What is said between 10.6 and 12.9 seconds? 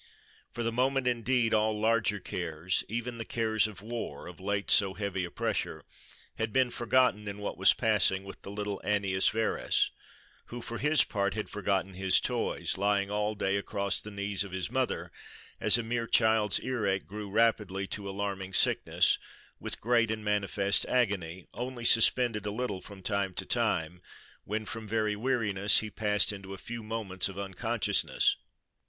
his part had forgotten his toys,